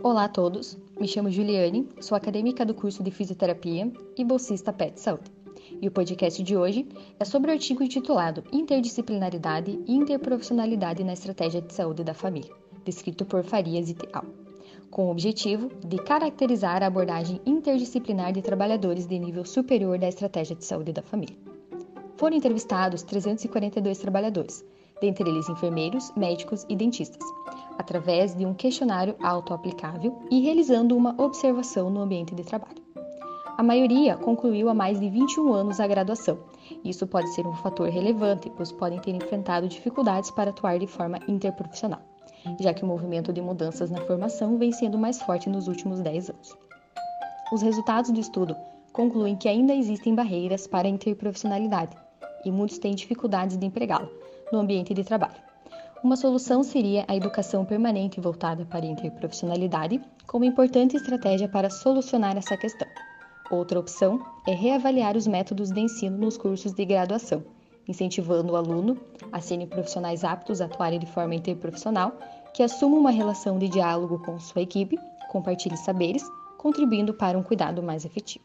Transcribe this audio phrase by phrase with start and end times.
[0.00, 5.00] Olá a todos, me chamo Juliane, sou acadêmica do curso de Fisioterapia e bolsista PET
[5.00, 5.28] Saúde.
[5.82, 6.86] E o podcast de hoje
[7.18, 12.52] é sobre o artigo intitulado Interdisciplinaridade e Interprofissionalidade na Estratégia de Saúde da Família,
[12.84, 14.24] descrito por Farias et al.,
[14.88, 20.54] com o objetivo de caracterizar a abordagem interdisciplinar de trabalhadores de nível superior da Estratégia
[20.54, 21.36] de Saúde da Família.
[22.16, 24.64] Foram entrevistados 342 trabalhadores,
[25.00, 27.24] dentre eles enfermeiros, médicos e dentistas,
[27.78, 32.82] através de um questionário autoaplicável e realizando uma observação no ambiente de trabalho.
[33.56, 36.38] A maioria concluiu há mais de 21 anos a graduação.
[36.84, 41.18] Isso pode ser um fator relevante, pois podem ter enfrentado dificuldades para atuar de forma
[41.26, 42.00] interprofissional,
[42.60, 46.30] já que o movimento de mudanças na formação vem sendo mais forte nos últimos 10
[46.30, 46.56] anos.
[47.52, 48.54] Os resultados do estudo
[48.92, 51.96] concluem que ainda existem barreiras para a interprofissionalidade
[52.44, 54.08] e muitos têm dificuldades de empregá-la
[54.52, 55.47] no ambiente de trabalho.
[56.02, 62.36] Uma solução seria a educação permanente voltada para a interprofissionalidade, como importante estratégia para solucionar
[62.36, 62.86] essa questão.
[63.50, 67.42] Outra opção é reavaliar os métodos de ensino nos cursos de graduação,
[67.88, 68.96] incentivando o aluno
[69.32, 72.12] a serem profissionais aptos a atuarem de forma interprofissional,
[72.54, 74.96] que assumam uma relação de diálogo com sua equipe,
[75.32, 76.22] compartilhe saberes,
[76.58, 78.44] contribuindo para um cuidado mais efetivo.